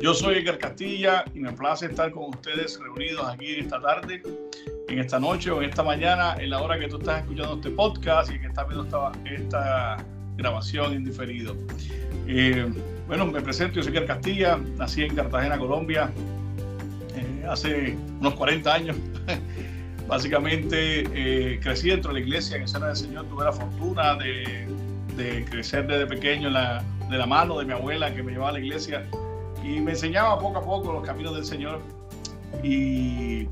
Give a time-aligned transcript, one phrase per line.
[0.00, 4.22] Yo soy Edgar Castilla y me place estar con ustedes reunidos aquí esta tarde
[4.88, 7.70] en esta noche o en esta mañana, en la hora que tú estás escuchando este
[7.70, 9.96] podcast y que estás viendo esta,
[10.36, 11.56] grabación en diferido.
[12.28, 12.72] Eh,
[13.08, 16.12] bueno, me presento, yo soy Ger Castilla, nací en Cartagena, Colombia,
[17.16, 18.96] eh, hace unos 40 años.
[20.06, 24.68] Básicamente eh, crecí dentro de la iglesia en escena del Señor, tuve la fortuna de,
[25.16, 28.60] de crecer desde pequeño de la mano de mi abuela que me llevaba a la
[28.60, 29.04] iglesia
[29.68, 31.80] y me enseñaba poco a poco los caminos del Señor.
[32.62, 33.46] Y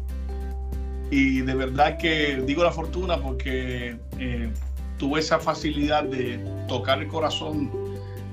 [1.11, 4.51] y de verdad que digo la fortuna porque eh,
[4.99, 7.71] tuve esa facilidad de tocar el corazón,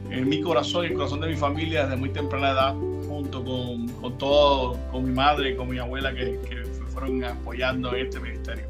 [0.09, 2.75] en mi corazón y el corazón de mi familia desde muy temprana edad,
[3.08, 8.20] junto con, con todo, con mi madre con mi abuela que, que fueron apoyando este
[8.20, 8.66] ministerio.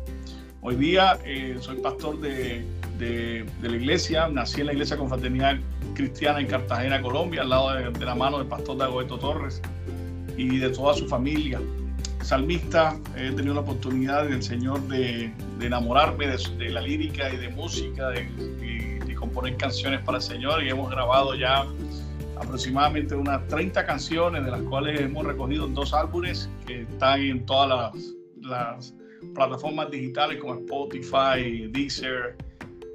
[0.62, 2.66] Hoy día eh, soy pastor de,
[2.98, 5.58] de, la iglesia, nací en la iglesia confraternidad
[5.94, 9.62] cristiana en Cartagena, Colombia, al lado de, la mano del pastor Dagoeto Torres
[10.38, 11.60] y de toda su familia.
[12.22, 18.10] Salmista, he tenido la oportunidad del Señor de, enamorarme de, la lírica y de música,
[18.10, 20.64] de, componer canciones para el Señor.
[20.64, 21.66] Y hemos grabado ya
[22.38, 27.94] aproximadamente unas 30 canciones, de las cuales hemos recogido dos álbumes que están en todas
[28.42, 28.94] las,
[29.34, 32.36] plataformas digitales como Spotify, Deezer,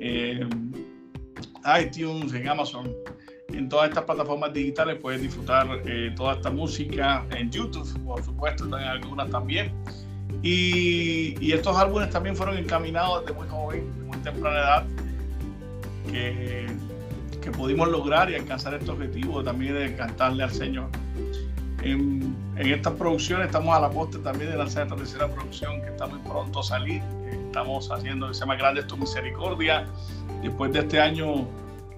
[0.01, 0.47] eh,
[1.81, 2.95] iTunes, en Amazon
[3.53, 8.65] en todas estas plataformas digitales puedes disfrutar eh, toda esta música en YouTube, por supuesto,
[8.67, 9.73] en algunas también.
[10.43, 14.87] Y, y, estos álbumes también fueron encaminados desde muy joven, de muy temprana edad,
[16.11, 16.67] que,
[17.41, 20.91] que pudimos lograr y alcanzar este objetivo también de cantarle al Señor.
[21.83, 25.89] En, en estas producciones estamos a la posta también de lanzar esta tercera producción que
[25.89, 27.03] está muy pronto a salir.
[27.49, 29.87] Estamos haciendo que se llama Grande tu Misericordia.
[30.43, 31.49] Después de este año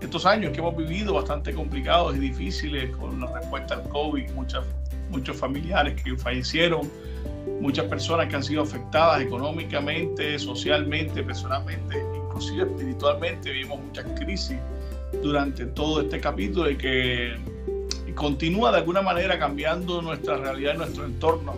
[0.00, 4.64] estos años que hemos vivido bastante complicados y difíciles con la respuesta al COVID, muchas,
[5.10, 6.90] muchos familiares que fallecieron,
[7.60, 14.56] muchas personas que han sido afectadas económicamente, socialmente, personalmente, inclusive espiritualmente, vivimos muchas crisis
[15.22, 17.36] durante todo este capítulo y que
[18.14, 21.56] continúa de alguna manera cambiando nuestra realidad y nuestro entorno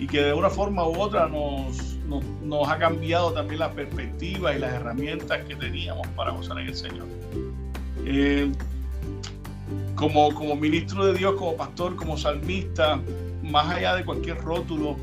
[0.00, 4.58] y que de una forma u otra nos, nos, ha cambiado también la perspectiva y
[4.58, 7.06] las herramientas que teníamos para gozar en el Señor.
[8.04, 8.50] Eh,
[9.94, 13.00] como, como ministro de Dios, como pastor, como salmista,
[13.42, 14.96] más allá de cualquier rótulo,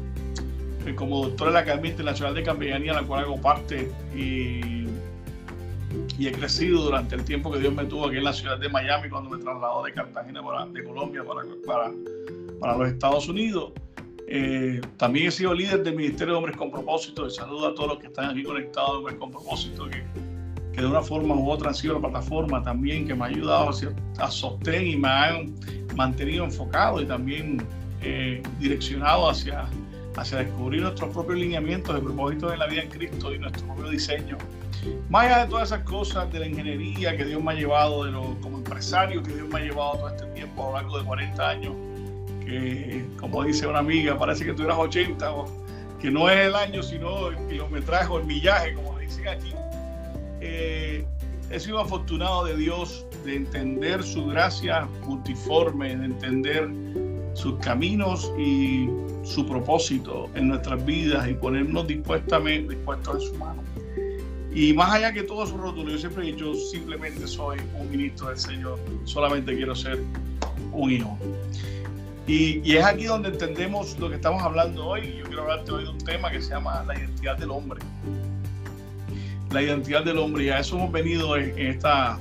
[0.85, 4.81] eh, como doctor de la Academia Internacional de Campellanía, la cual hago parte y,
[6.19, 9.09] he crecido durante el tiempo que Dios me tuvo aquí en la ciudad de Miami
[9.09, 10.41] cuando me trasladó de Cartagena,
[10.71, 11.91] de Colombia, para, para,
[12.59, 13.71] para los Estados Unidos.
[14.33, 17.27] Eh, también he sido líder del Ministerio de Hombres con Propósito.
[17.27, 20.03] Y saludo a todos los que están aquí conectados, Hombres con Propósito, que
[20.73, 23.69] que de una forma u otra han sido la plataforma también que me ha ayudado
[23.69, 25.55] a, a y me han
[25.95, 27.61] mantenido enfocado y también
[28.01, 29.65] eh, direccionado hacia,
[30.15, 33.89] hacia descubrir nuestros propios lineamientos de propósito en la vida en Cristo y nuestro propio
[33.89, 34.37] diseño.
[35.09, 38.11] Más allá de todas esas cosas de la ingeniería que Dios me ha llevado, de
[38.11, 41.05] lo, como empresario que Dios me ha llevado todo este tiempo a lo largo de
[41.05, 41.75] 40 años,
[42.51, 45.31] que como dice una amiga, parece que tú eras 80,
[46.01, 49.53] que no es el año, sino el kilometraje o el millaje, como dicen aquí
[50.41, 51.05] eh,
[51.51, 56.69] he sido afortunado de Dios de entender su gracia multiforme, de entender
[57.33, 58.89] sus caminos y
[59.23, 62.67] su propósito en nuestras vidas y ponernos dispuestos en
[63.21, 63.61] su mano.
[64.53, 68.27] Y más allá que todo su rótulo, yo siempre he dicho, simplemente soy un ministro
[68.27, 69.99] del Señor, solamente quiero ser
[70.73, 71.17] un hijo.
[72.31, 75.17] Y, y, es aquí donde entendemos lo que estamos hablando hoy.
[75.17, 77.81] Yo quiero hablarte hoy de un tema que se llama la identidad del hombre
[79.51, 80.45] la identidad del hombre.
[80.45, 82.19] Y a eso hemos venido en, esta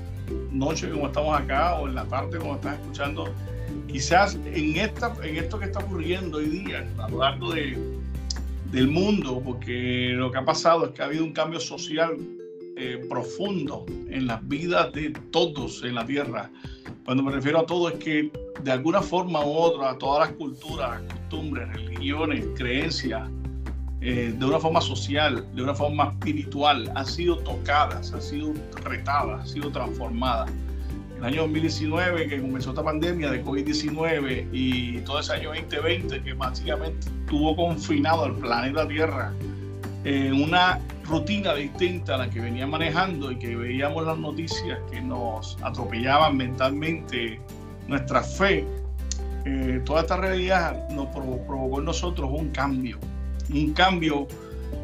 [0.51, 3.33] noche como estamos acá o en la tarde como estás escuchando.
[3.87, 7.79] Quizás en, esta, en esto que está ocurriendo hoy día, a lo largo de,
[8.73, 12.17] del mundo, porque lo que ha pasado es que ha habido un cambio social
[12.83, 16.51] eh, profundo en las vidas de todos en la tierra.
[17.05, 18.33] Cuando me refiero a todo es que
[18.63, 23.29] de alguna forma u otra, todas las culturas, costumbres, religiones, creencias,
[24.01, 29.43] eh, de una forma social, de una forma espiritual, han sido tocadas, han sido retadas,
[29.43, 30.51] han sido transformadas.
[31.19, 36.33] El año 2019, que comenzó esta pandemia de COVID-19 y todo ese año 2020, que
[36.33, 39.35] básicamente tuvo confinado al planeta Tierra
[40.05, 40.81] en una
[41.11, 46.37] rutina distinta a la que venía manejando y que veíamos las noticias que nos atropellaban
[46.37, 47.41] mentalmente
[47.89, 48.65] nuestra fe,
[49.45, 52.99] eh, toda esta realidad nos provocó en nosotros un cambio,
[53.53, 54.29] un cambio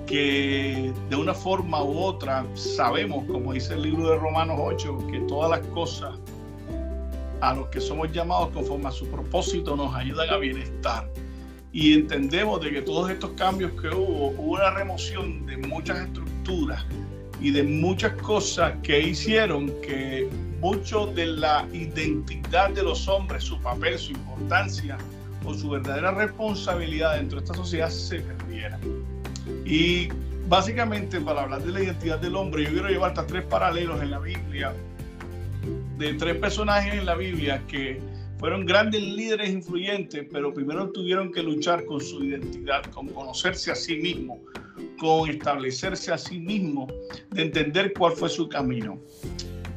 [0.06, 5.20] que de una forma u otra sabemos, como dice el libro de Romanos 8, que
[5.20, 6.18] todas las cosas
[7.40, 11.08] a los que somos llamados conforme a su propósito nos ayudan a bienestar.
[11.76, 16.82] Y entendemos de que todos estos cambios que hubo, hubo una remoción de muchas estructuras
[17.38, 20.26] y de muchas cosas que hicieron que
[20.58, 24.96] mucho de la identidad de los hombres, su papel, su importancia
[25.44, 28.80] o su verdadera responsabilidad dentro de esta sociedad se perdiera.
[29.66, 30.08] Y
[30.48, 34.12] básicamente para hablar de la identidad del hombre, yo quiero llevar hasta tres paralelos en
[34.12, 34.72] la Biblia,
[35.98, 38.00] de tres personajes en la Biblia que
[38.38, 43.74] fueron grandes líderes influyentes, pero primero tuvieron que luchar con su identidad, con conocerse a
[43.74, 44.40] sí mismo,
[44.98, 46.86] con establecerse a sí mismo,
[47.30, 48.98] de entender cuál fue su camino.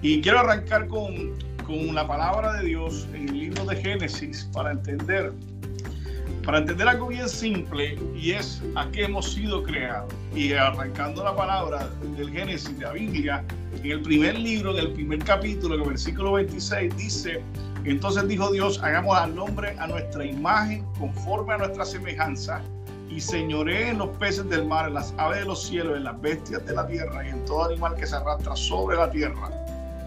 [0.02, 4.72] Y quiero arrancar con, con la palabra de Dios en el libro de Génesis para
[4.72, 5.34] entender
[6.50, 10.12] para entender algo bien simple y es a qué hemos sido creados.
[10.34, 13.46] Y arrancando la palabra del Génesis de la Biblia,
[13.84, 17.44] en el primer libro, en el primer capítulo, en el versículo 26, dice,
[17.86, 22.62] entonces dijo Dios, hagamos al hombre a nuestra imagen, conforme a nuestra semejanza,
[23.10, 26.86] y señoré los peces del mar, las aves de los cielos, las bestias de la
[26.86, 29.50] tierra y en todo animal que se arrastra sobre la tierra.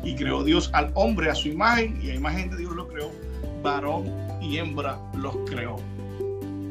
[0.04, 3.10] Y creó Dios al hombre a su imagen, y a imagen de Dios lo creó,
[3.62, 4.10] varón
[4.40, 5.76] y hembra los creó.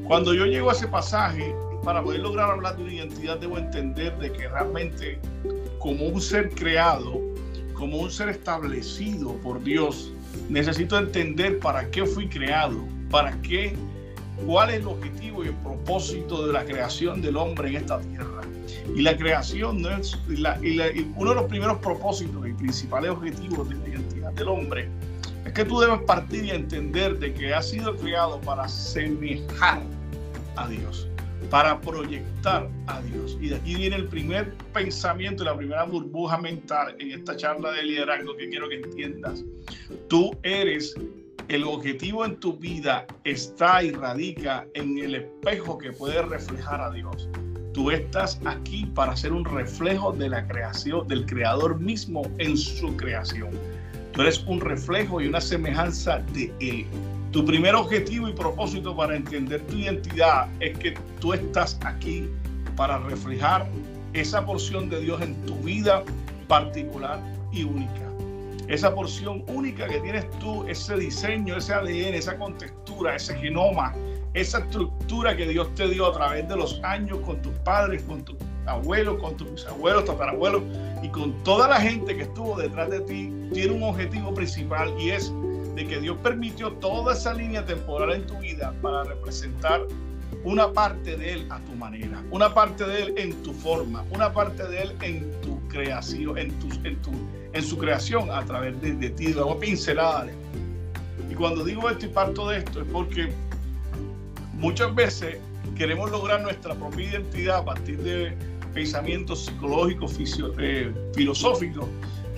[0.05, 4.17] Cuando yo llego a ese pasaje, para poder lograr hablar de una identidad, debo entender
[4.19, 5.19] de que realmente
[5.79, 7.19] como un ser creado,
[7.73, 10.13] como un ser establecido por Dios,
[10.49, 13.75] necesito entender para qué fui creado, para qué,
[14.45, 18.41] cuál es el objetivo y el propósito de la creación del hombre en esta tierra.
[18.95, 20.17] Y la creación es,
[21.15, 24.89] uno de los primeros propósitos y principales objetivos de la identidad del hombre
[25.45, 29.81] es que tú debes partir y entender de que has sido creado para semejar
[30.55, 31.07] a Dios,
[31.51, 33.37] para proyectar a Dios.
[33.39, 37.83] Y de aquí viene el primer pensamiento la primera burbuja mental en esta charla de
[37.83, 39.43] liderazgo que quiero que entiendas.
[40.07, 40.95] Tú eres
[41.49, 46.89] el objetivo en tu vida está y radica en el espejo que puede reflejar a
[46.91, 47.27] Dios.
[47.73, 52.95] Tú estás aquí para ser un reflejo de la creación, del creador mismo en su
[52.95, 53.49] creación.
[54.13, 56.85] Tú eres un reflejo y una semejanza de Él.
[57.31, 62.29] Tu primer objetivo y propósito para entender tu identidad es que tú estás aquí
[62.75, 63.65] para reflejar
[64.11, 66.03] esa porción de Dios en tu vida
[66.49, 67.21] particular
[67.53, 68.11] y única.
[68.67, 73.93] Esa porción única que tienes tú, ese diseño, ese ADN, esa contextura, ese genoma,
[74.33, 78.25] esa estructura que Dios te dio a través de los años con tus padres, con
[78.25, 78.35] tus
[78.65, 80.63] abuelos, con tus bisabuelos, tatarabuelos
[81.01, 85.11] y con toda la gente que estuvo detrás de ti, tiene un objetivo principal y
[85.11, 85.33] es
[85.75, 89.81] de que Dios permitió toda esa línea temporal en tu vida para representar
[90.43, 94.33] una parte de Él a tu manera, una parte de Él en tu forma, una
[94.33, 97.11] parte de Él en tu creación, en, tu, en, tu,
[97.53, 100.29] en su creación a través de, de ti, de pinceladas.
[101.29, 103.31] Y cuando digo esto y parto de esto es porque
[104.53, 105.37] muchas veces
[105.77, 108.35] queremos lograr nuestra propia identidad a partir de
[108.73, 110.17] pensamientos psicológicos,
[110.59, 111.85] eh, filosóficos,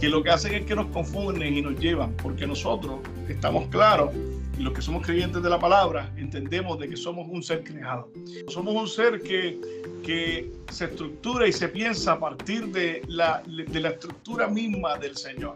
[0.03, 4.13] que lo que hacen es que nos confunden y nos llevan, porque nosotros estamos claros
[4.59, 8.11] y los que somos creyentes de la palabra entendemos de que somos un ser creado.
[8.49, 9.61] Somos un ser que,
[10.03, 15.15] que se estructura y se piensa a partir de la, de la estructura misma del
[15.15, 15.55] Señor.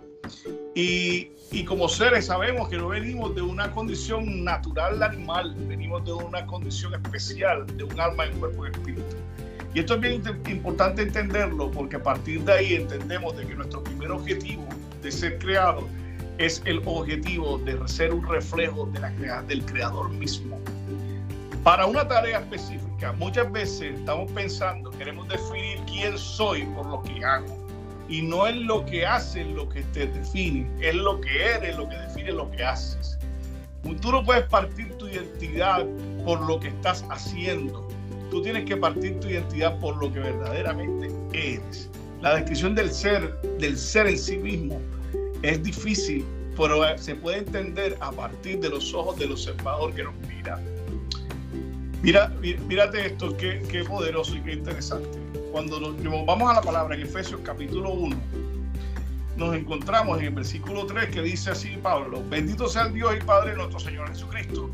[0.75, 6.13] Y, y, como seres sabemos que no venimos de una condición natural animal, venimos de
[6.13, 9.15] una condición especial, de un alma, un cuerpo y espíritu.
[9.74, 13.84] Y esto es bien importante entenderlo porque a partir de ahí entendemos de que nuestro
[13.84, 14.65] primer objetivo
[15.01, 15.88] de ser creado
[16.38, 20.60] es el objetivo de ser un reflejo de la, del creador mismo.
[21.63, 27.24] Para una tarea específica, muchas veces estamos pensando, queremos definir quién soy por lo que
[27.25, 27.56] hago.
[28.09, 31.89] Y no es lo que haces lo que te define, es lo que eres lo
[31.89, 33.17] que define lo que haces.
[34.01, 35.85] Tú no puedes partir tu identidad
[36.25, 37.87] por lo que estás haciendo,
[38.29, 41.89] Tú tienes que partir tu identidad por lo que verdaderamente eres.
[42.21, 44.81] La descripción del ser, del ser en sí mismo,
[45.43, 46.25] es difícil,
[46.57, 50.61] pero se puede entender a partir de los ojos del observador que nos mira.
[52.01, 52.33] Mira,
[52.67, 55.26] mírate esto, qué, qué poderoso y qué interesante.
[55.51, 58.16] Cuando nos vamos a la palabra en Efesios capítulo 1,
[59.38, 63.24] nos encontramos en el versículo 3 que dice así Pablo, bendito sea el Dios y
[63.24, 64.70] Padre nuestro Señor Jesucristo,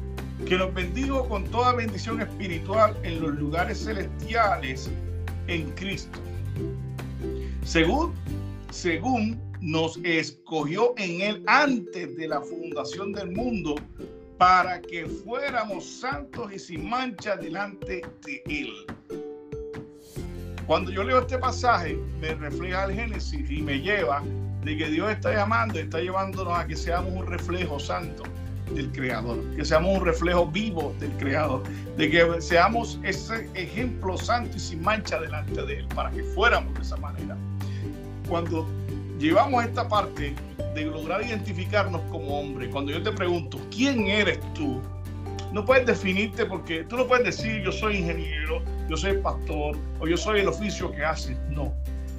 [0.48, 4.90] que nos bendigo con toda bendición espiritual en los lugares celestiales
[5.48, 6.20] en Cristo.
[7.64, 8.14] Según,
[8.72, 13.76] según nos escogió en Él antes de la fundación del mundo
[14.38, 19.23] para que fuéramos santos y sin mancha delante de Él.
[20.68, 24.24] Cuando yo leo este pasaje, me refleja el Génesis y me lleva
[24.64, 28.24] de que Dios está llamando, está llevándonos a que seamos un reflejo santo
[28.74, 31.64] del Creador, que seamos un reflejo vivo del Creador,
[31.98, 36.74] de que seamos ese ejemplo santo y sin mancha delante de Él, para que fuéramos
[36.76, 37.36] de esa manera.
[38.30, 38.66] Cuando
[39.20, 40.34] llevamos esta parte
[40.74, 44.82] de lograr identificarnos como hombre, cuando yo te pregunto, ¿quién eres tú?
[45.54, 50.08] No puedes definirte porque tú no puedes decir yo soy ingeniero, yo soy pastor o
[50.08, 51.38] yo soy el oficio que haces.
[51.52, 51.72] No,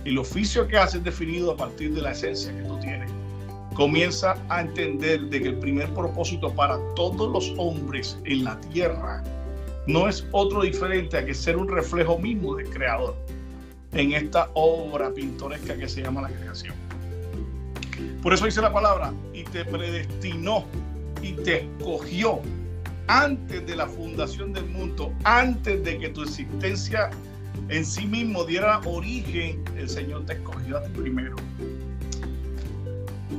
[0.05, 3.11] el oficio que haces es definido a partir de la esencia que tú tienes.
[3.75, 9.25] Comienza a entender de que el primer propósito para todos los hombres en la tierra
[9.89, 13.17] no es otro diferente a que ser un reflejo mismo del Creador
[13.95, 16.77] en esta obra pintoresca que se llama la creación.
[18.23, 20.67] Por eso dice la palabra, y te predestinó
[21.21, 22.41] y te escogió
[23.09, 27.11] antes de la fundación del mundo, antes de que tu existencia
[27.69, 31.37] en sí mismo diera origen, el Señor te escogió a ti primero.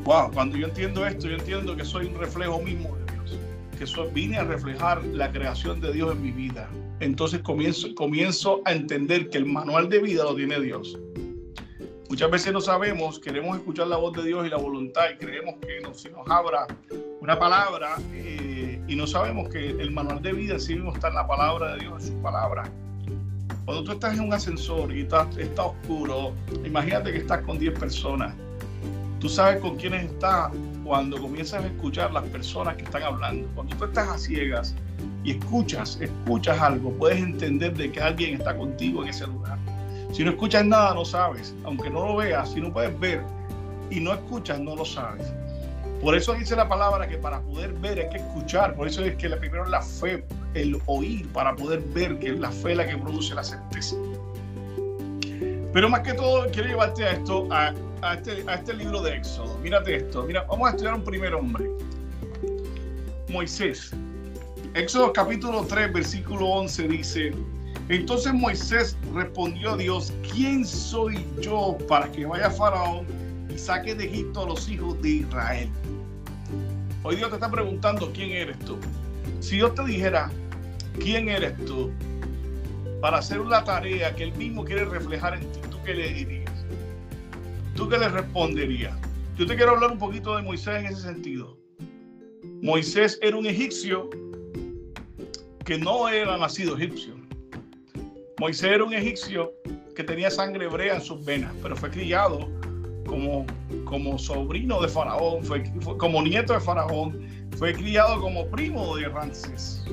[0.04, 3.40] Wow, cuando yo entiendo esto, yo entiendo que soy un reflejo mismo de Dios,
[3.78, 6.70] que soy, vine a reflejar la creación de Dios en mi vida.
[7.00, 10.98] Entonces comienzo, comienzo a entender que el manual de vida lo tiene Dios.
[12.10, 15.56] Muchas veces no sabemos, queremos escuchar la voz de Dios y la voluntad y creemos
[15.60, 16.68] que nos, si nos abra
[17.20, 18.55] una palabra eh,
[18.88, 21.80] y no sabemos que el manual de vida sí mismo está en la palabra de
[21.80, 22.64] Dios, en su palabra.
[23.66, 27.80] Cuando tú estás en un ascensor y está, está oscuro, imagínate que estás con 10
[27.80, 28.34] personas.
[29.20, 30.52] Tú sabes con quiénes estás
[30.84, 33.48] cuando comienzas a escuchar las personas que están hablando.
[33.56, 34.76] Cuando tú estás a ciegas
[35.24, 39.58] y escuchas, escuchas algo, puedes entender de que alguien está contigo en ese lugar.
[40.12, 41.56] Si no escuchas nada, no sabes.
[41.64, 43.24] Aunque no lo veas, si no puedes ver
[43.90, 45.34] y no escuchas, no lo sabes.
[46.02, 48.76] Por eso dice la palabra que para poder ver hay que escuchar.
[48.76, 50.24] Por eso es que primero la fe,
[50.54, 53.96] el oír, para poder ver que es la fe la que produce la certeza.
[55.74, 57.74] Pero más que todo, quiero llevarte a esto, a,
[58.14, 59.58] este, a este libro de Éxodo.
[59.60, 60.24] Mírate esto.
[60.24, 61.70] Mira, vamos a estudiar un primer hombre.
[63.30, 63.92] Moisés.
[64.74, 67.34] Éxodo capítulo 3, versículo 11 dice,
[67.90, 73.06] entonces Moisés respondió a Dios, ¿quién soy yo para que vaya Faraón
[73.56, 75.70] y saque de Egipto a los hijos de Israel?
[77.04, 78.78] Hoy Dios te está preguntando quién eres tú.
[79.40, 80.30] Si Dios te dijera,
[81.00, 81.90] ¿quién eres tú?
[83.00, 86.66] Para hacer una tarea que Él mismo quiere reflejar en ti, ¿tú qué le dirías?
[87.76, 88.98] ¿Tú qué le responderías?
[89.38, 91.58] Yo te quiero hablar un poquito de Moisés en ese sentido.
[92.62, 94.10] Moisés era un egipcio
[95.64, 97.16] que no era nacido egipcio.
[98.38, 99.54] Moisés era un egipcio
[99.96, 102.50] que tenía sangre hebrea en sus venas, pero fue criado
[103.06, 103.46] como,
[103.86, 105.64] como sobrino de Faraón, fue,
[105.98, 107.26] como nieto de Faraón,
[107.58, 109.86] fue criado como primo de Ramsés.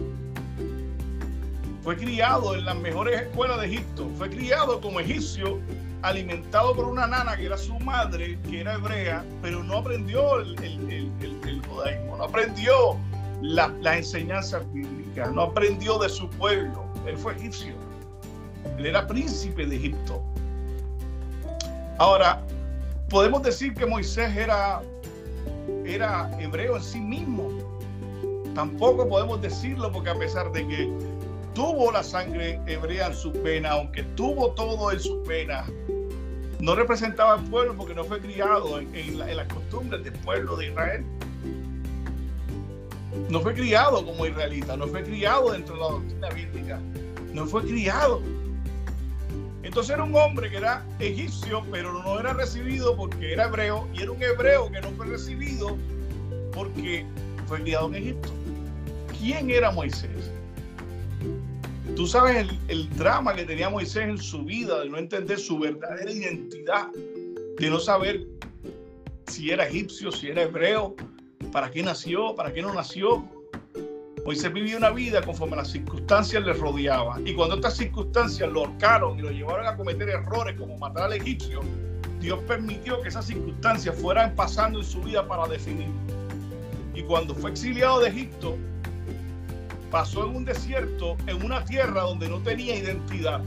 [1.83, 5.59] Fue criado en las mejores escuelas de Egipto, fue criado como egipcio,
[6.03, 10.57] alimentado por una nana que era su madre, que era hebrea, pero no aprendió el,
[11.69, 12.97] judaísmo, no aprendió
[13.41, 17.75] las la enseñanzas bíblicas, no aprendió de su pueblo, él fue egipcio.
[18.79, 20.23] Él era príncipe de Egipto.
[21.99, 22.43] Ahora,
[23.13, 24.81] podemos decir que Moisés era,
[25.85, 27.51] era hebreo en sí mismo.
[28.55, 30.91] Tampoco podemos decirlo porque a pesar de que
[31.55, 35.67] tuvo la sangre hebrea en su pena, aunque tuvo todo en su pena,
[36.59, 40.69] no representaba al pueblo porque no fue criado en, en las costumbres del pueblo de
[40.69, 41.05] Israel.
[43.29, 46.81] No fue criado como israelita, no fue criado dentro de la doctrina bíblica,
[47.35, 48.23] no fue criado.
[49.73, 54.03] Entonces era un hombre que era egipcio, pero no era recibido porque era hebreo, y
[54.03, 55.79] era un hebreo que no fue recibido
[56.53, 57.07] porque
[57.47, 58.29] fue criado en Egipto.
[59.19, 60.31] ¿Quién era Moisés?
[61.97, 66.13] Tú sabes el, drama que tenía Moisés en su vida de no entender su verdadera
[66.13, 66.89] identidad,
[67.59, 68.27] de no saber
[69.27, 70.95] si era egipcio, si era hebreo,
[71.51, 73.27] para qué nació, para qué no nació.
[74.25, 77.27] Moisés vivía una vida conforme las circunstancias le rodeaban.
[77.27, 81.15] Y cuando estas circunstancias lo ahorcaron y lo llevaron a cometer errores como matar al
[81.15, 81.61] egipcio,
[82.21, 85.89] Dios permitió que esas circunstancias fueran pasando en su vida para definir.
[86.95, 88.57] Y cuando fue exiliado de Egipto,
[89.91, 93.41] pasó en un desierto, en una tierra donde no tenía identidad,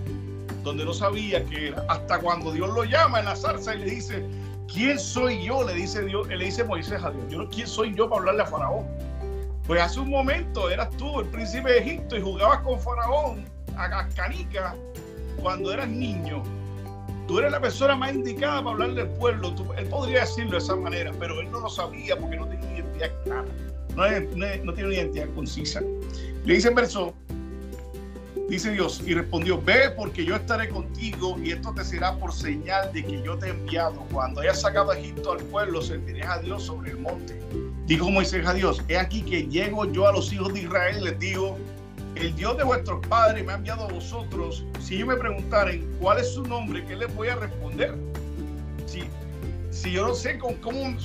[0.64, 1.86] donde no sabía qué era.
[1.88, 4.26] Hasta cuando Dios lo llama en la zarza y le dice,
[4.68, 5.64] ¿quién soy yo?
[5.64, 8.46] Le dice Dios, le dice Moisés a Dios, yo, ¿quién soy yo para hablarle a
[8.48, 9.15] Faraón?
[9.68, 13.46] Pues hace un momento eras tú el príncipe de Egipto y jugabas con Faraón
[13.76, 14.76] a canica
[15.42, 16.44] cuando eras niño.
[17.28, 19.56] Tú eres la persona más indicada para hablarle al pueblo.
[19.78, 23.12] él podría decirlo de esa manera, pero él no lo sabía porque no tenía identidad
[23.24, 23.46] clara.
[23.96, 25.82] No, tiene una identidad concisa.
[26.44, 27.14] Le dice en verso,
[28.48, 32.94] dice Dios, y respondió, ve porque yo estaré contigo y esto te será por señal
[32.94, 34.06] de que yo te he enviado.
[34.12, 37.40] Cuando hayas sacado a Egipto al pueblo, serviré a Dios sobre el monte.
[37.86, 41.20] Dijo Moisés a Dios, he aquí que llego yo a los hijos de Israel, les
[41.20, 41.56] digo,
[42.16, 44.66] el Dios de vuestros padres me ha enviado a vosotros.
[44.80, 47.94] Si yo me preguntaren cuál es su nombre, ¿qué les voy a responder?
[48.88, 49.04] Si,
[49.70, 50.56] si yo no sé cómo,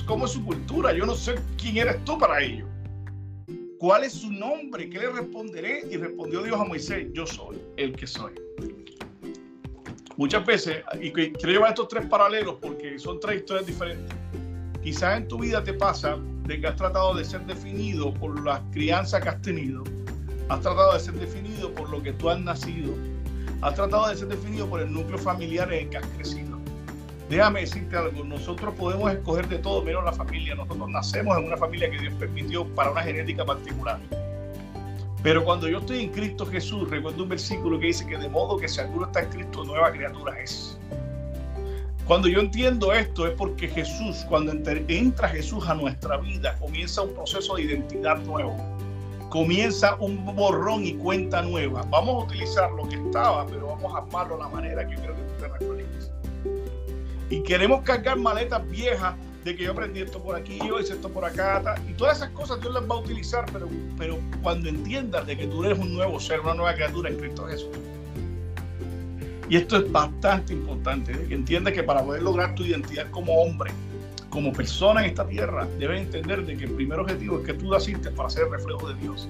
[0.07, 2.67] cómo, es su cultura, yo no sé quién eres tú para ellos.
[3.77, 4.89] ¿Cuál es su nombre?
[4.89, 5.83] ¿Qué le responderé?
[5.89, 8.33] Y respondió Dios a Moisés, yo soy el que soy.
[10.17, 14.15] Muchas veces, y quiero llevar estos tres paralelos porque son tres historias diferentes.
[14.83, 18.63] Quizás en tu vida te pasa de que has tratado de ser definido por la
[18.71, 19.83] crianza que has tenido,
[20.49, 22.93] has tratado de ser definido por lo que tú has nacido,
[23.61, 26.57] has tratado de ser definido por el núcleo familiar en el que has crecido.
[27.29, 31.57] Déjame decirte algo, nosotros podemos escoger de todo menos la familia, nosotros nacemos en una
[31.57, 33.99] familia que Dios permitió para una genética particular.
[35.21, 38.57] Pero cuando yo estoy en Cristo Jesús, recuerdo un versículo que dice que de modo
[38.57, 40.79] que si alguno está en Cristo, nueva criatura es.
[42.07, 47.13] Cuando yo entiendo esto es porque Jesús, cuando entra Jesús a nuestra vida, comienza un
[47.13, 48.55] proceso de identidad nuevo.
[49.29, 51.83] Comienza un borrón y cuenta nueva.
[51.89, 55.15] Vamos a utilizar lo que estaba, pero vamos a armarlo de la manera que creo
[55.15, 56.11] que tú te referís.
[57.29, 61.07] Y queremos cargar maletas viejas de que yo aprendí esto por aquí, yo hice esto
[61.07, 65.25] por acá, y todas esas cosas Dios las va a utilizar, pero, pero cuando entiendas
[65.25, 67.69] de que tú eres un nuevo ser, una nueva criatura en Cristo Jesús
[69.51, 73.69] y esto es bastante importante, que entiendas que para poder lograr tu identidad como hombre,
[74.29, 77.69] como persona en esta tierra, debes entender de que el primer objetivo es que tú
[77.69, 79.27] naciste para ser reflejo de Dios.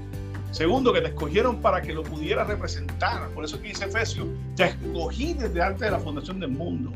[0.52, 3.30] Segundo, que te escogieron para que lo pudieras representar.
[3.30, 6.92] Por eso que dice Efesios, te escogí desde antes de la fundación del mundo.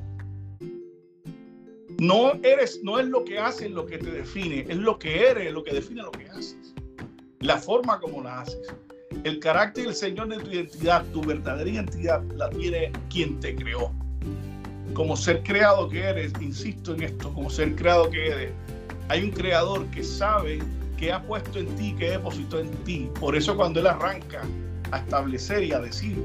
[1.97, 5.51] No eres, no es lo que haces lo que te define, es lo que eres
[5.51, 6.75] lo que define lo que haces.
[7.39, 8.71] La forma como la haces.
[9.25, 13.91] El carácter del Señor de tu identidad, tu verdadera identidad, la tiene quien te creó.
[14.93, 18.51] Como ser creado que eres, insisto en esto, como ser creado que eres,
[19.09, 20.59] hay un creador que sabe
[20.95, 23.09] que ha puesto en ti, que depositó en ti.
[23.19, 24.43] Por eso cuando Él arranca
[24.91, 26.21] a establecer y a decir,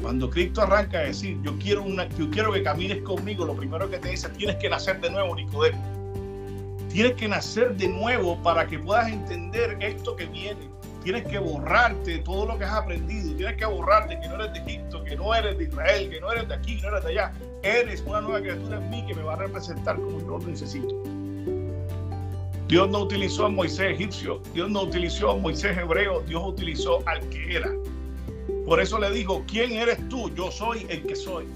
[0.00, 3.90] cuando Cristo arranca a decir, yo quiero, una, yo quiero que camines conmigo, lo primero
[3.90, 5.82] que te dice, tienes que nacer de nuevo, Nicodemo.
[6.90, 10.75] Tienes que nacer de nuevo para que puedas entender esto que viene
[11.06, 14.58] tienes que borrarte todo lo que has aprendido, tienes que borrarte que no eres de
[14.58, 17.10] Egipto, que no eres de Israel, que no eres de aquí, que no eres de
[17.12, 17.32] allá.
[17.62, 20.92] Eres una nueva criatura en mí que me va a representar como yo lo necesito.
[22.66, 27.20] Dios no utilizó a Moisés egipcio, Dios no utilizó a Moisés hebreo, Dios utilizó al
[27.28, 27.70] que era.
[28.66, 30.34] Por eso le dijo, ¿quién eres tú?
[30.34, 31.46] Yo soy el que soy.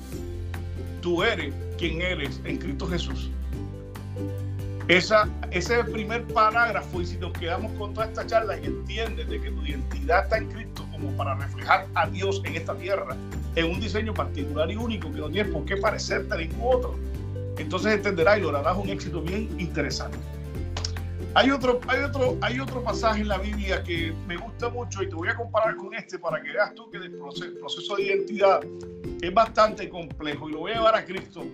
[1.00, 3.32] Tú eres quien eres en Cristo Jesús.
[4.90, 8.66] Esa, ese es el primer parágrafo y si nos quedamos con toda esta charla y
[8.66, 12.74] entiendes de que tu identidad está en Cristo como para reflejar a Dios en esta
[12.74, 13.16] tierra,
[13.54, 16.96] en un diseño particular y único que no tiene por qué parecerte a ningún otro,
[17.56, 20.18] entonces entenderás y lograrás un éxito bien interesante.
[21.34, 25.08] Hay otro, hay, otro, hay otro pasaje en la Biblia que me gusta mucho y
[25.08, 28.02] te voy a comparar con este para que veas tú que el proceso, proceso de
[28.02, 28.60] identidad
[29.22, 31.44] es bastante complejo y lo voy a llevar a Cristo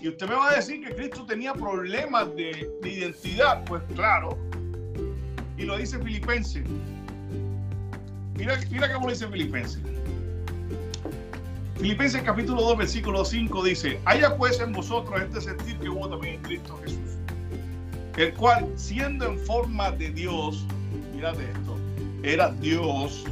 [0.00, 3.64] y usted me va a decir que Cristo tenía problemas de, identidad.
[3.64, 4.38] Pues claro.
[5.58, 6.64] Y lo dice Filipenses.
[8.34, 9.82] Mira, mira cómo lo dice Filipenses.
[11.76, 16.34] Filipenses capítulo 2, versículo 5 dice, haya pues en vosotros este sentir que hubo también
[16.34, 17.16] en Cristo Jesús,
[18.18, 20.66] el cual siendo en forma de Dios,
[21.14, 21.78] mírate esto,
[22.22, 23.24] era Dios,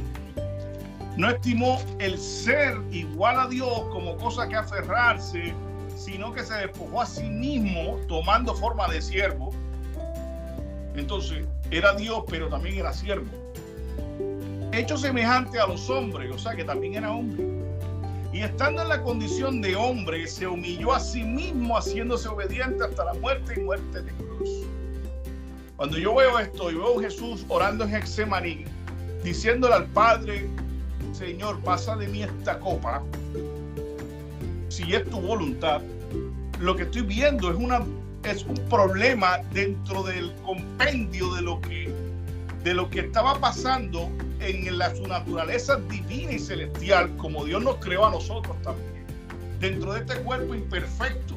[1.15, 5.53] no estimó el ser igual a Dios como cosa que aferrarse,
[5.99, 9.51] sino que se despojó a sí mismo tomando forma de siervo.
[10.95, 13.27] Entonces, era Dios, pero también era siervo.
[14.71, 17.45] Hecho semejante a los hombres, o sea que también era hombre.
[18.31, 23.03] Y estando en la condición de hombre, se humilló a sí mismo, haciéndose obediente hasta
[23.03, 24.49] la muerte y muerte de cruz.
[25.75, 28.65] Cuando yo veo esto y veo a Jesús orando en Hexemaní,
[29.23, 30.47] diciéndole al Padre,
[31.11, 33.01] Señor, pasa de mí esta copa,
[34.69, 35.81] si es tu voluntad,
[36.59, 37.83] lo que estoy viendo es, una,
[38.23, 41.91] es un problema dentro del compendio de lo que,
[42.63, 47.77] de lo que estaba pasando en la, su naturaleza divina y celestial, como Dios nos
[47.77, 49.05] creó a nosotros también,
[49.59, 51.35] dentro de este cuerpo imperfecto.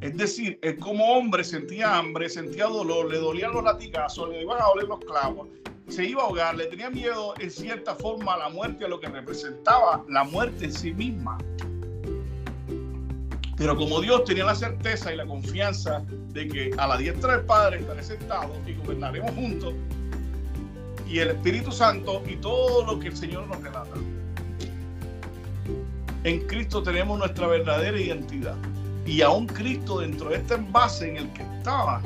[0.00, 4.60] Es decir, él como hombre sentía hambre, sentía dolor, le dolían los latigazos, le iban
[4.60, 5.48] a doler los clavos,
[5.88, 8.98] se iba a ahogar, le tenía miedo en cierta forma a la muerte, a lo
[8.98, 11.36] que representaba la muerte en sí misma.
[13.60, 17.44] Pero como Dios tenía la certeza y la confianza de que a la diestra del
[17.44, 19.74] Padre estaré sentado y gobernaremos juntos,
[21.06, 23.96] y el Espíritu Santo y todo lo que el Señor nos relata.
[26.24, 28.56] En Cristo tenemos nuestra verdadera identidad.
[29.04, 32.00] Y aún Cristo dentro de este envase en el que estaba,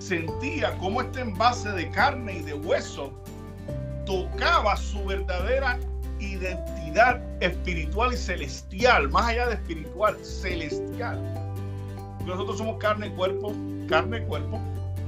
[0.00, 3.10] sentía como este envase de carne y de hueso
[4.04, 5.78] tocaba su verdadera
[6.20, 6.71] identidad
[7.40, 11.18] espiritual y celestial, más allá de espiritual, celestial.
[12.26, 13.54] Nosotros somos carne cuerpo,
[13.88, 14.60] carne cuerpo,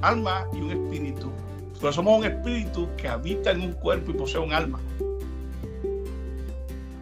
[0.02, 1.30] alma y un espíritu.
[1.80, 4.80] Pero somos un espíritu que habita en un cuerpo y posee un alma.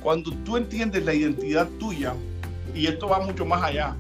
[0.03, 2.15] Cuando tú entiendes la identidad tuya,
[2.75, 3.95] y esto va mucho más allá,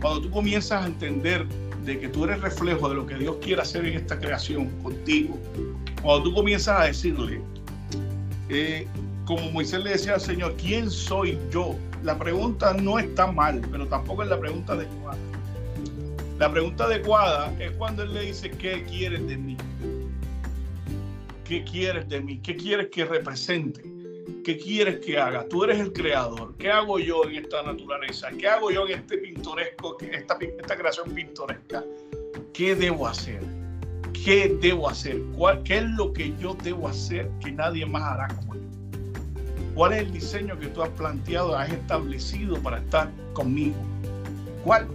[0.00, 1.46] cuando tú comienzas a entender
[1.84, 5.38] de que tú eres reflejo de lo que Dios quiere hacer en esta creación contigo,
[6.02, 7.40] cuando tú comienzas a decirle,
[8.48, 8.86] eh,
[9.24, 11.76] como Moisés le decía al Señor, ¿quién soy yo?
[12.02, 15.18] La pregunta no está mal, pero tampoco es la pregunta adecuada.
[16.38, 19.56] La pregunta adecuada es cuando Él le dice, ¿qué quieres de mí?
[21.44, 22.38] ¿Qué quieres de mí?
[22.40, 23.82] ¿Qué quieres que represente?
[24.44, 25.46] ¿Qué quieres que haga?
[25.48, 26.54] Tú eres el creador.
[26.58, 28.28] ¿Qué hago yo en esta naturaleza?
[28.38, 31.84] ¿Qué hago yo en este pintoresco, esta, creación pintoresca?
[32.52, 33.40] ¿Qué debo hacer?
[34.24, 35.20] ¿Qué debo hacer?
[35.64, 38.63] ¿Qué es lo que yo debo hacer que nadie más hará como yo?
[39.74, 43.74] ¿Cuál es el diseño que tú has planteado, has establecido para estar conmigo?
[44.62, 44.86] ¿Cuál?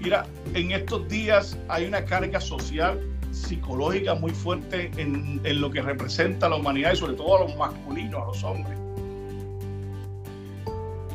[0.00, 3.00] Mira, en estos días hay una carga social,
[3.32, 8.22] psicológica muy fuerte en, lo que representa la humanidad y sobre todo a los masculinos,
[8.22, 8.78] a los hombres.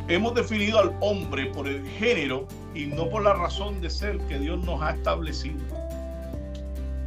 [0.10, 4.39] Hemos definido al hombre por el género y no por la razón de ser que
[4.39, 5.58] Dios nos ha establecido.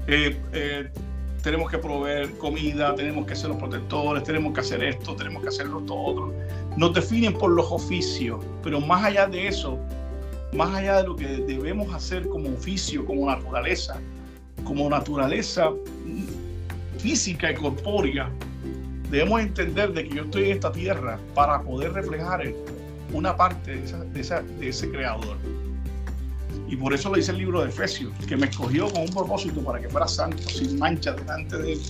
[0.07, 0.91] Eh, eh,
[1.43, 5.49] tenemos que proveer comida, tenemos que ser los protectores, tenemos que hacer esto, tenemos que
[5.49, 6.35] hacer lo otro.
[6.77, 9.79] Nos definen por los oficios, pero más allá de eso,
[10.53, 14.01] más allá de lo que debemos hacer como oficio, como naturaleza,
[14.65, 15.71] como naturaleza
[16.99, 18.31] física y corpórea,
[19.11, 22.43] debemos entender de que yo estoy en esta tierra para poder reflejar
[23.13, 25.37] una parte de, de ese creador.
[26.71, 29.61] Y por eso lo dice el libro de Efesios, que me escogió con un propósito
[29.61, 31.81] para que fuera santo, sin mancha delante de él.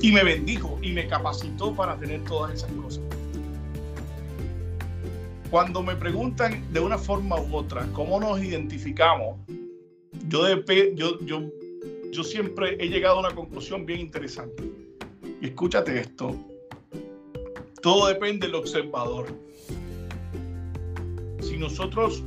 [0.00, 3.02] Y me bendijo y me capacitó para tener todas esas cosas.
[5.50, 9.38] Cuando me preguntan de una forma u otra cómo nos identificamos,
[10.28, 10.46] yo,
[10.94, 11.42] yo, yo,
[12.12, 14.62] yo siempre he llegado a una conclusión bien interesante.
[15.42, 16.36] Escúchate esto.
[17.82, 19.26] Todo depende del observador.
[21.40, 22.22] Si nosotros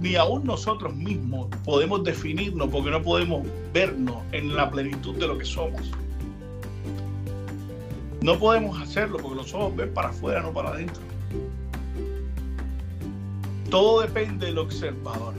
[0.00, 5.38] ni aún nosotros mismos podemos definirnos porque no podemos vernos en la plenitud de lo
[5.38, 5.90] que somos.
[8.20, 11.02] No podemos hacerlo porque los ojos ven para afuera, no para adentro.
[13.70, 15.34] Todo depende del observador.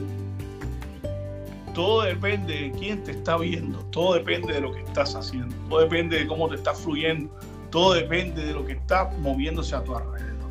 [1.74, 3.78] Todo depende de quién te está viendo.
[3.90, 5.54] Todo depende de lo que estás haciendo.
[5.68, 7.30] Todo depende de cómo te está fluyendo.
[7.70, 10.50] Todo depende de lo que está moviéndose a tu alrededor.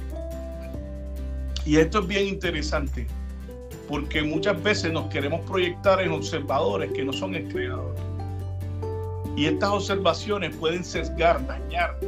[1.66, 3.08] Y esto es bien interesante
[3.90, 7.96] porque muchas veces nos queremos proyectar en observadores que no son el creador.
[9.36, 12.00] Y estas observaciones pueden sesgar, dañar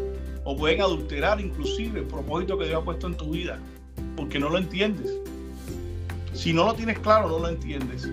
[0.44, 3.58] o pueden adulterar inclusive el propósito que Dios ha puesto en tu vida,
[4.16, 5.12] porque no lo entiendes.
[6.34, 8.08] Si no lo tienes claro, no lo entiendes.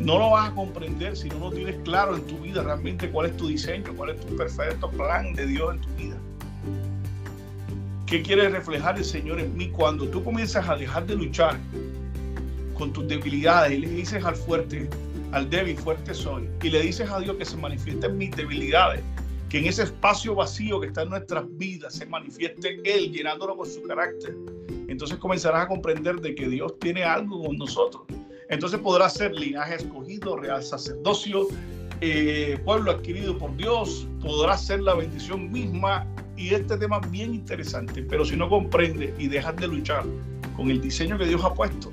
[0.00, 3.26] No lo vas a comprender si no lo tienes claro en tu vida realmente cuál
[3.30, 6.16] es tu diseño, cuál es tu perfecto plan de Dios en tu vida.
[8.10, 9.68] ¿Qué quiere reflejar el Señor en mí?
[9.68, 11.56] Cuando tú comienzas a dejar de luchar
[12.74, 14.90] con tus debilidades y le dices al fuerte,
[15.30, 19.00] al débil, fuerte soy, y le dices a Dios que se manifiesten mis debilidades,
[19.48, 23.70] que en ese espacio vacío que está en nuestras vidas se manifieste Él llenándolo con
[23.70, 24.34] su carácter,
[24.88, 28.02] entonces comenzarás a comprender de que Dios tiene algo con nosotros.
[28.48, 31.46] Entonces podrás ser linaje escogido, real sacerdocio,
[32.00, 36.04] eh, pueblo adquirido por Dios, podrás ser la bendición misma
[36.40, 40.04] y este tema es bien interesante, pero si no comprendes y dejas de luchar
[40.56, 41.92] con el diseño que Dios ha puesto,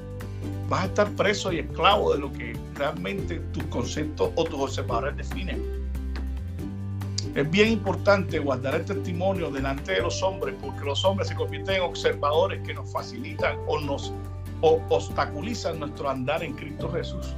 [0.69, 5.17] vas a estar preso y esclavo de lo que realmente tus conceptos o tus observadores
[5.17, 5.61] definen.
[7.35, 11.75] Es bien importante guardar el testimonio delante de los hombres porque los hombres se convierten
[11.75, 14.13] en observadores que nos facilitan o nos
[14.61, 17.35] obstaculizan nuestro andar en Cristo Jesús.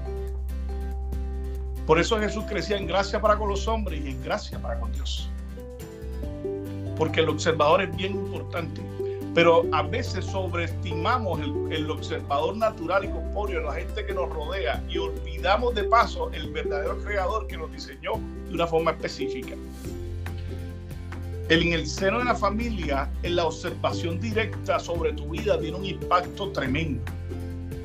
[1.88, 4.92] Por eso Jesús crecía en gracia para con los hombres y en gracia para con
[4.92, 5.28] Dios.
[7.00, 8.82] Porque el observador es bien importante.
[9.34, 11.40] Pero a veces sobreestimamos
[11.72, 16.52] el, observador natural y corpóreo, la gente que nos rodea, y olvidamos de paso el
[16.52, 18.14] verdadero creador que nos diseñó
[18.48, 19.56] de una forma específica.
[21.50, 26.52] En el seno de la familia, la observación directa sobre tu vida tiene un impacto
[26.52, 27.02] tremendo.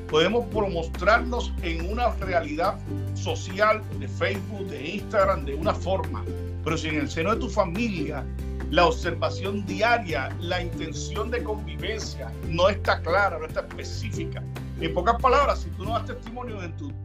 [0.09, 2.77] Podemos mostrarnos en una realidad
[3.15, 6.23] social de Facebook, de Instagram, de una forma,
[6.63, 8.23] pero si en el seno de tu familia
[8.71, 14.43] la observación diaria, la intención de convivencia no está clara, no está específica.
[14.81, 16.57] En pocas palabras, si tú no das testimonio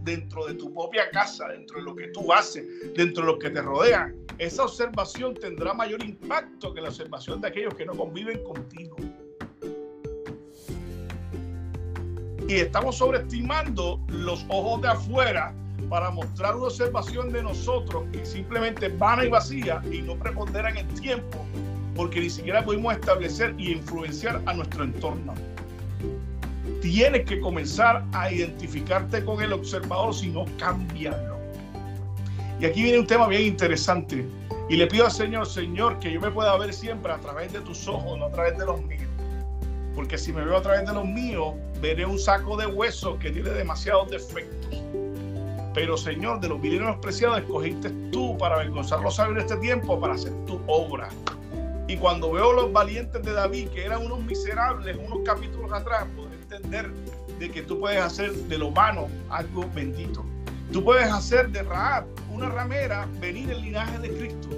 [0.03, 3.51] dentro, de tu propia casa, dentro de lo que tú haces, dentro de los que
[3.51, 8.43] te rodean, esa observación tendrá mayor impacto que la observación de aquellos que no conviven
[8.43, 8.97] contigo.
[12.49, 15.55] Y estamos sobreestimando los ojos de afuera
[15.91, 20.87] para mostrar una observación de nosotros que simplemente vana y vacía y no preponderan en
[20.95, 21.45] tiempo,
[21.97, 25.35] porque ni siquiera pudimos establecer y influenciar a nuestro entorno.
[26.81, 31.37] Tienes que comenzar a identificarte con el observador, si no, cambiarlo.
[32.61, 34.25] Y aquí viene un tema bien interesante.
[34.69, 37.61] Y le pido al Señor, Señor, que yo me pueda ver siempre a través de
[37.61, 39.09] tus ojos, no a través de los míos.
[39.97, 43.31] Porque si me veo a través de los míos, veré un saco de huesos que
[43.33, 44.81] tiene demasiados defectos.
[45.73, 50.01] Pero Señor, de los villeros preciados escogiste tú para avergonzar los sabios de este tiempo,
[50.01, 51.09] para hacer tu obra.
[51.87, 56.33] Y cuando veo los valientes de David, que eran unos miserables unos capítulos atrás, puedo
[56.33, 56.91] entender
[57.39, 60.25] de que tú puedes hacer de lo humano algo bendito.
[60.73, 64.49] Tú puedes hacer de Raab, una ramera, venir el linaje de Cristo.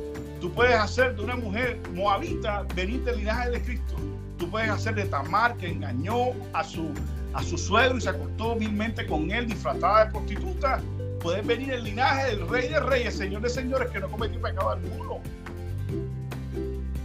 [0.40, 3.94] Tú puedes hacer de una mujer moabita, venir del linaje de Cristo.
[4.38, 6.90] Tú puedes hacer de Tamar, que engañó a su,
[7.32, 10.82] a su suegro y se acostó vilmente con él, disfrazada de prostituta
[11.22, 14.70] puedes venir el linaje del rey de reyes, señor de señores, que no cometió pecado
[14.70, 15.20] alguno.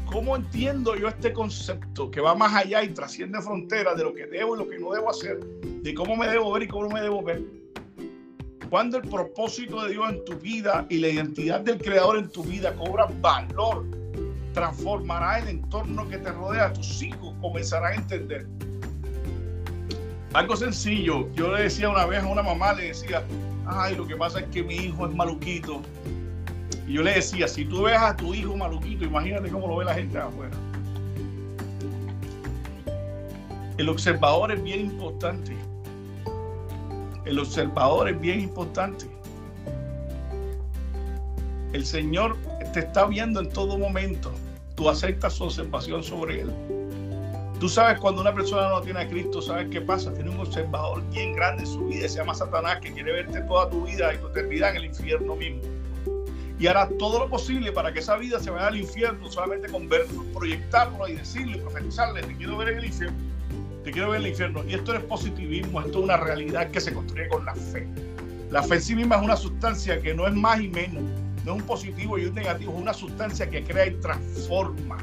[0.05, 4.25] ¿Cómo entiendo yo este concepto que va más allá y trasciende fronteras de lo que
[4.25, 6.89] debo y lo que no debo hacer, de cómo me debo ver y cómo no
[6.89, 7.43] me debo ver?
[8.69, 12.43] Cuando el propósito de Dios en tu vida y la identidad del Creador en tu
[12.43, 13.85] vida cobra valor,
[14.53, 16.73] transformará el entorno que te rodea.
[16.73, 18.47] Tus hijos comenzarán a entender.
[20.33, 21.31] Algo sencillo.
[21.33, 23.23] Yo le decía una vez a una mamá, le decía,
[23.67, 25.81] ay, lo que pasa es que mi hijo es maluquito.
[26.87, 29.85] Y yo le decía, si tú ves a tu hijo maluquito, imagínate cómo lo ve
[29.85, 30.55] la gente afuera.
[33.77, 35.55] El observador es bien importante.
[37.25, 39.05] El observador es bien importante.
[41.73, 42.37] El Señor
[42.73, 44.31] te está viendo en todo momento.
[44.75, 46.76] Tú aceptas su observación sobre Él.
[47.59, 50.13] Tú sabes cuando una persona no tiene a Cristo, ¿sabes qué pasa?
[50.13, 53.67] Tiene un observador bien grande en su vida, se llama Satanás, que quiere verte toda
[53.67, 55.63] tu vida y tu eternidad en el infierno mismo.
[56.59, 59.89] Y hará todo lo posible para que esa vida se vaya al infierno solamente con
[59.89, 63.17] verlo, proyectarlo y decirle, profetizarle, te quiero ver en el infierno,
[63.83, 64.63] te quiero ver en el infierno.
[64.63, 67.87] Y esto no es positivismo, esto es una realidad que se construye con la fe.
[68.51, 71.03] La fe en sí misma es una sustancia que no es más y menos,
[71.43, 74.97] no es un positivo y un negativo, es una sustancia que crea y transforma.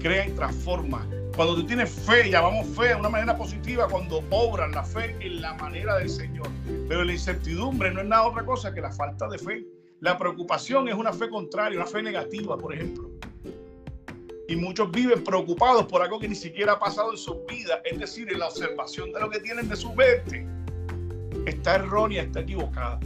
[0.00, 4.72] Crea y transforma cuando tú tienes fe, llamamos fe de una manera positiva, cuando obran
[4.72, 6.48] la fe en la manera del Señor.
[6.88, 9.66] Pero la incertidumbre no es nada otra cosa que la falta de fe.
[10.00, 13.10] La preocupación es una fe contraria, una fe negativa, por ejemplo.
[14.48, 17.98] Y muchos viven preocupados por algo que ni siquiera ha pasado en su vida, es
[17.98, 20.46] decir, en la observación de lo que tienen de su mente.
[21.44, 22.98] Está errónea, está equivocada.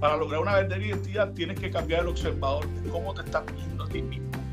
[0.00, 3.84] Para lograr una verdadera identidad tienes que cambiar el observador de cómo te estás viendo
[3.84, 4.43] a ti mismo.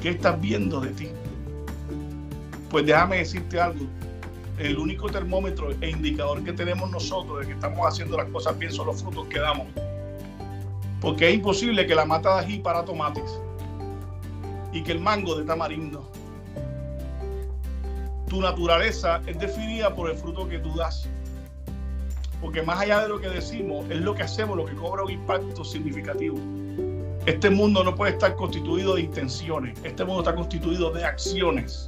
[0.00, 1.08] ¿Qué estás viendo de ti?
[2.70, 3.84] Pues déjame decirte algo.
[4.56, 8.72] El único termómetro e indicador que tenemos nosotros de que estamos haciendo las cosas bien
[8.72, 9.66] son los frutos que damos.
[11.00, 13.40] Porque es imposible que la mata de ají para tomates
[14.72, 16.08] y que el mango de tamarindo.
[18.28, 21.08] Tu naturaleza es definida por el fruto que tú das.
[22.40, 25.10] Porque más allá de lo que decimos, es lo que hacemos lo que cobra un
[25.10, 26.38] impacto significativo.
[27.28, 31.86] Este mundo no puede estar constituido de intenciones, este mundo está constituido de acciones.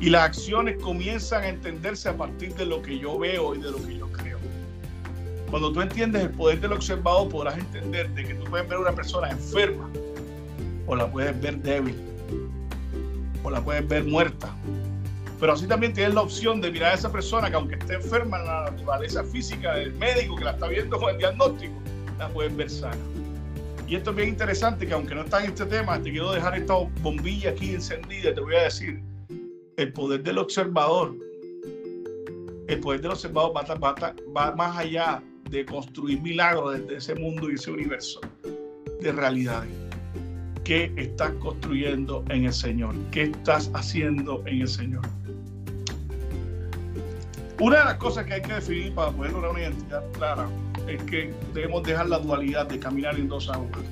[0.00, 3.68] Y las acciones comienzan a entenderse a partir de lo que yo veo y de
[3.72, 4.38] lo que yo creo.
[5.50, 8.82] Cuando tú entiendes el poder del observador, podrás entender de que tú puedes ver a
[8.82, 9.90] una persona enferma,
[10.86, 11.96] o la puedes ver débil,
[13.42, 14.54] o la puedes ver muerta,
[15.40, 18.38] Pero así también tienes la opción de mirar a esa persona que aunque esté enferma
[18.38, 21.74] en la naturaleza física del médico que la está viendo con el diagnóstico,
[22.20, 23.15] la puedes ver sana.
[23.86, 26.56] Y esto es bien interesante que aunque no está en este tema, te quiero dejar
[26.56, 28.34] esta bombilla aquí encendida.
[28.34, 29.00] Te voy a decir,
[29.76, 31.14] el poder del observador,
[32.66, 34.04] el poder del observador va,
[34.36, 38.20] va más allá de construir milagros desde ese mundo y ese universo
[39.00, 39.70] de realidades.
[40.64, 42.92] ¿Qué estás construyendo en el Señor?
[43.12, 45.02] ¿Qué estás haciendo en el Señor?
[47.60, 50.48] Una de las cosas que hay que definir para poder lograr una identidad clara
[50.88, 53.82] es que debemos dejar la dualidad de caminar en dos aguas.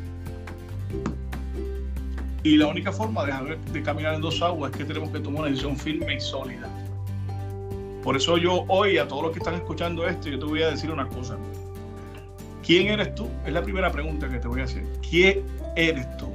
[2.42, 5.50] Y la única forma de, caminar en dos aguas es que tenemos que tomar una
[5.50, 6.68] decisión firme y sólida.
[8.02, 10.70] Por eso yo hoy a todos los que están escuchando esto, yo te voy a
[10.70, 11.38] decir una cosa.
[12.62, 13.28] ¿Quién eres tú?
[13.46, 14.84] Es la primera pregunta que te voy a hacer.
[15.08, 15.42] ¿Quién
[15.74, 16.28] eres tú?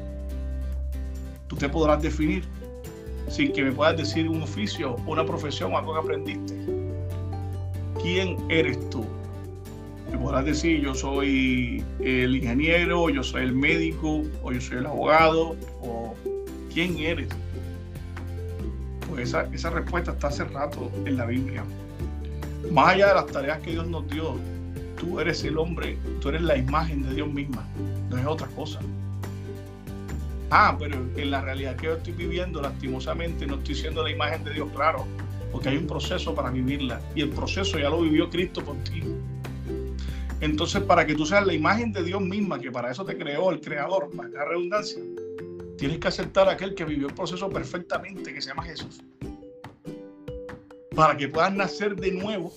[1.48, 2.44] Tú te podrás definir
[3.28, 6.56] sin que me puedas decir un oficio, una profesión o algo que aprendiste.
[8.02, 9.06] ¿Quién eres tú?
[10.22, 15.56] Podrás decir yo soy el ingeniero, yo soy el médico, o yo soy el abogado,
[15.82, 16.14] o
[16.74, 17.30] quién eres.
[19.10, 21.64] Pues esa, respuesta está hace rato en la Biblia.
[22.72, 24.36] Más allá de las tareas que Dios nos dio,
[25.00, 27.66] tú eres el hombre, tú eres la imagen de Dios misma,
[28.10, 28.80] no es otra cosa.
[30.52, 34.44] Ah, pero en la realidad que yo estoy viviendo, lastimosamente, no estoy siendo la imagen
[34.44, 35.06] de Dios, claro,
[35.52, 39.04] porque hay un proceso para vivirla y el proceso ya lo vivió Cristo por ti.
[40.42, 43.52] Entonces, para que tú seas la imagen de Dios misma, que para eso te creó
[43.52, 45.02] el Creador, para la redundancia,
[45.78, 49.02] tienes que aceptar a aquel que vivió el proceso perfectamente, que se llama Jesús.
[50.96, 52.54] Para que puedas nacer de nuevo,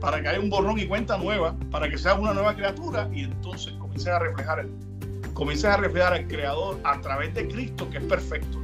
[0.00, 3.24] para que haya un borrón y cuenta nueva, para que seas una nueva criatura y
[3.24, 4.66] entonces comiences a reflejar,
[5.34, 8.60] comiences a reflejar al Creador a través de Cristo, que es perfecto.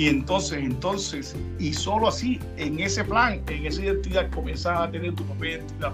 [0.00, 5.14] Y entonces, entonces, y solo así, en ese plan, en esa identidad, comienzas a tener
[5.14, 5.92] tu propia identidad,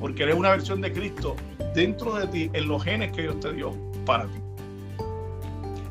[0.00, 1.36] porque eres una versión de Cristo
[1.74, 3.76] dentro de ti, en los genes que Dios te dio
[4.06, 4.38] para ti.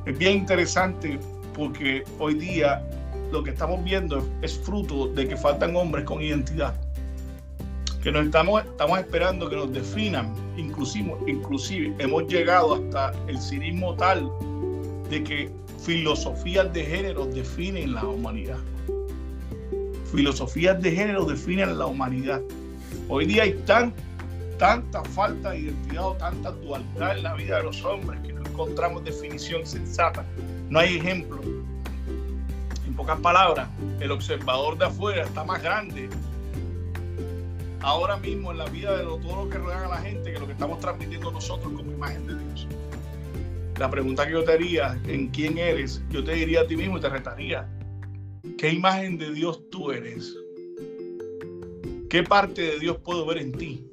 [0.08, 1.20] Es bien interesante
[1.54, 2.84] porque hoy día
[3.32, 6.74] lo que estamos viendo es fruto de que faltan hombres con identidad.
[8.02, 13.94] Que nos estamos, estamos esperando que nos definan, inclusive, inclusive hemos llegado hasta el cinismo
[13.94, 14.28] tal
[15.12, 18.60] de que filosofías de género definen la humanidad.
[20.12, 22.41] Filosofías de género definen la humanidad.
[23.10, 23.93] Hoy día hay tan
[24.58, 28.41] tanta falta de identidad o tanta dualidad en la vida de los hombres que no
[28.46, 30.24] encontramos definición sensata.
[30.69, 31.41] No hay ejemplo.
[32.88, 33.67] En pocas palabras,
[34.00, 36.10] el observador de afuera está más grande
[37.82, 40.46] ahora mismo en la vida de todo lo que rodea a la gente que lo
[40.46, 42.67] que estamos transmitiendo nosotros como imagen de Dios.
[43.84, 46.02] La pregunta que yo te haría, ¿en quién eres?
[46.10, 47.67] Yo te diría a ti mismo y te retaría,
[48.58, 50.34] ¿qué imagen de Dios tú eres?
[52.10, 53.86] ¿Qué parte de Dios puedo ver en ti?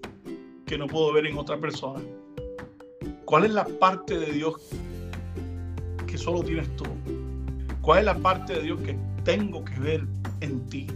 [0.64, 2.00] que no puedo ver en otra persona?
[3.24, 4.62] ¿Cuál es la parte de Dios
[6.07, 6.85] que solo tienes tú?
[7.81, 10.07] ¿Cuál es la parte de Dios que tengo que ver
[10.40, 10.87] en ti?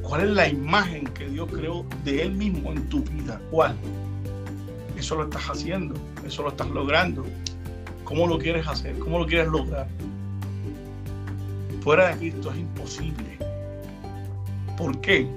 [0.00, 3.38] ¿Cuál es la imagen que Dios creó de Él mismo en tu vida?
[3.50, 3.76] ¿Cuál?
[4.96, 7.22] Eso lo estás haciendo, eso lo estás logrando.
[8.06, 8.96] ¿Cómo lo quieres hacer?
[9.00, 9.88] ¿Cómo lo quieres lograr?
[11.80, 13.36] Fuera de Cristo es imposible.
[14.78, 15.28] ¿Por qué?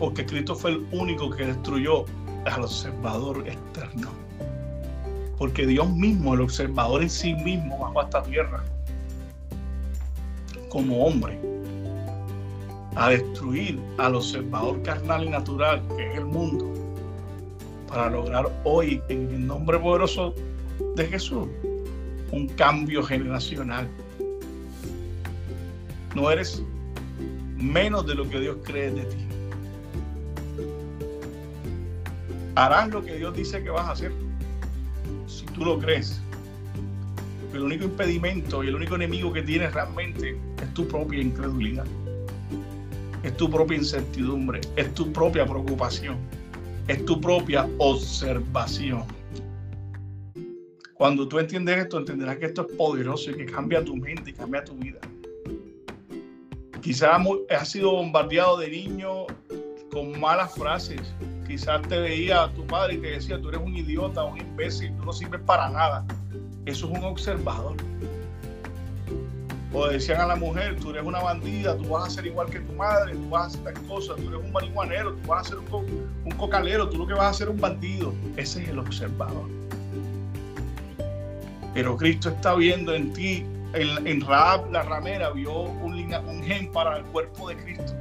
[0.00, 2.04] Porque Cristo fue el único que destruyó
[2.44, 4.10] al observador externo.
[5.38, 8.64] Porque Dios mismo, el observador en sí mismo, bajó a esta tierra
[10.68, 11.38] como hombre
[12.96, 16.72] a destruir al observador carnal y natural que es el mundo
[17.86, 20.34] para lograr hoy en el nombre poderoso
[20.96, 21.46] de Jesús
[22.36, 23.88] un cambio generacional.
[26.14, 26.62] No eres
[27.56, 29.26] menos de lo que Dios cree de ti.
[32.56, 34.12] harás lo que Dios dice que vas a hacer.
[35.28, 36.20] Si tú lo crees.
[37.52, 41.86] el único impedimento y el único enemigo que tienes realmente es tu propia incredulidad.
[43.22, 44.60] Es tu propia incertidumbre.
[44.76, 46.16] Es tu propia preocupación.
[46.88, 49.04] Es tu propia observación.
[50.96, 54.32] Cuando tú entiendes esto, entenderás que esto es poderoso y que cambia tu mente y
[54.32, 54.98] cambia tu vida.
[56.80, 57.20] Quizás
[57.50, 59.26] has sido bombardeado de niño
[59.90, 61.02] con malas frases,
[61.46, 65.04] Quizás te veía tu padre y te decía, tú eres un idiota, un imbécil, tú
[65.04, 66.04] no sirves para nada.
[66.64, 67.76] Eso es un observador.
[69.72, 72.58] O decían a la mujer, tú eres una bandida, tú vas a ser igual que
[72.60, 75.50] tu madre, tú vas a hacer tal cosa, tú eres un marihuanero, tú vas a
[75.50, 78.12] ser un, un cocalero, tú lo que vas a ser un bandido.
[78.36, 79.65] Ese es el observador.
[81.76, 86.96] Pero Cristo está viendo en ti en, Raab la ramera vio un, un gen para
[86.96, 87.92] el cuerpo de Cristo.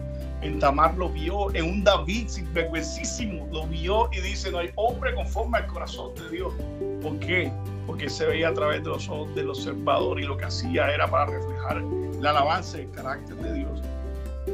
[0.41, 5.13] En Tamar lo vio, en un David sinvergüencísimo lo vio y dice, no hay hombre
[5.13, 6.53] conforme al corazón de Dios.
[7.01, 7.51] ¿Por qué?
[7.85, 11.11] Porque se veía a través de los ojos del observador y lo que hacía era
[11.11, 11.83] para reflejar
[12.21, 13.81] la alabanza y el carácter de Dios.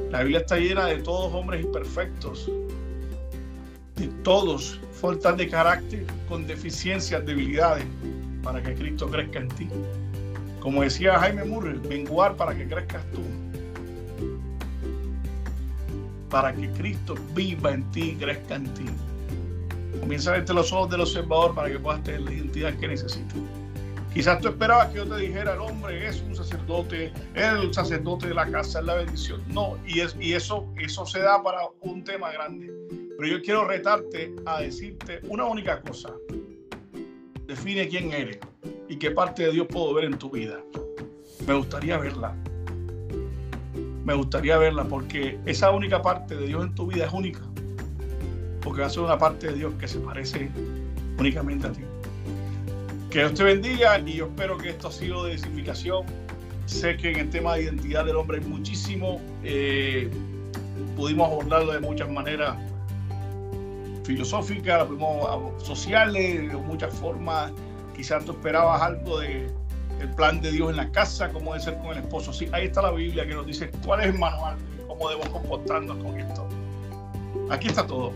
[0.09, 2.49] La Biblia está llena de todos hombres imperfectos,
[3.97, 7.85] de todos faltas de carácter, con deficiencias, debilidades,
[8.43, 9.69] para que Cristo crezca en ti.
[10.59, 13.21] Como decía Jaime Murray, menguar para que crezcas tú.
[16.29, 18.85] Para que Cristo viva en ti y crezca en ti.
[19.99, 23.37] Comienza a verte los ojos del observador para que puedas tener la identidad que necesitas.
[24.13, 28.27] Quizás tú esperabas que yo te dijera, el hombre es un sacerdote, es el sacerdote
[28.27, 29.41] de la casa, es la bendición.
[29.47, 32.73] No, y, es, y eso, eso se da para un tema grande.
[33.17, 36.13] Pero yo quiero retarte a decirte una única cosa.
[37.51, 38.39] Define quién eres
[38.87, 40.61] y qué parte de Dios puedo ver en tu vida.
[41.45, 42.33] Me gustaría verla.
[44.05, 47.41] Me gustaría verla porque esa única parte de Dios en tu vida es única.
[48.61, 50.49] Porque va a ser una parte de Dios que se parece
[51.19, 51.81] únicamente a ti.
[53.09, 56.05] Que Dios te bendiga y yo espero que esto ha sido de edificación.
[56.67, 59.19] Sé que en el tema de identidad del hombre hay muchísimo.
[59.43, 60.09] Eh,
[60.95, 62.55] pudimos abordarlo de muchas maneras
[64.03, 64.87] filosóficas,
[65.57, 67.51] sociales, de muchas formas.
[67.95, 69.49] Quizás tú esperabas algo de
[70.01, 72.33] el plan de Dios en la casa, cómo debe ser con el esposo.
[72.33, 75.97] Sí, ahí está la Biblia que nos dice cuál es el manual, cómo debemos comportarnos
[76.03, 76.47] con esto.
[77.49, 78.11] Aquí está todo.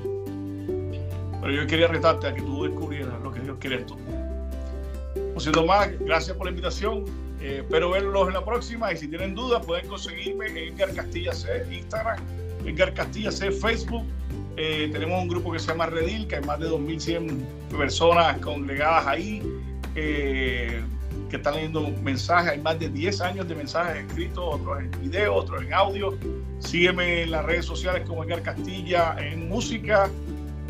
[1.42, 4.26] Pero yo quería retarte a que tú descubrieras lo que Dios quiere en tu vida.
[5.34, 7.06] Por siendo más, gracias por la invitación.
[7.40, 11.34] Eh, espero verlos en la próxima y si tienen dudas pueden conseguirme en Edgar Castilla
[11.34, 12.18] C, Instagram,
[12.66, 14.04] Edgar Castilla C, Facebook.
[14.58, 17.46] Eh, tenemos un grupo que se llama Redil, que hay más de 2.100
[17.78, 19.42] personas congregadas ahí,
[19.96, 20.82] eh,
[21.30, 22.52] que están leyendo mensajes.
[22.52, 26.18] Hay más de 10 años de mensajes escritos, otros en video, otros en audio.
[26.60, 30.10] Sígueme en las redes sociales como Edgar Castilla, en música.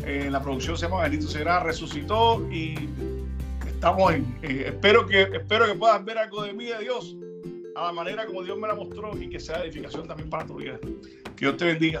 [0.04, 2.74] en la producción se llama Benito Será, Resucitó y
[3.66, 4.38] estamos en.
[4.42, 7.16] Eh, espero, que, espero que puedas ver algo de mí, de Dios,
[7.76, 10.56] a la manera como Dios me la mostró y que sea edificación también para tu
[10.56, 10.78] vida.
[11.36, 12.00] Que Dios te bendiga.